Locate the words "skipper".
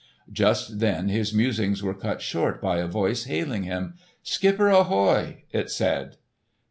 4.23-4.67